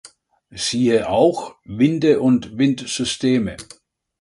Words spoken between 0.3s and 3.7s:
Siehe auch: Winde und Windsysteme